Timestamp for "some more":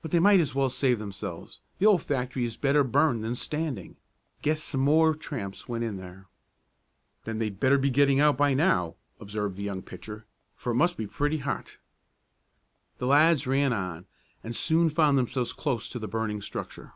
4.62-5.12